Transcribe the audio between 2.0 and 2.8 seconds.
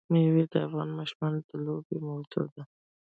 موضوع ده.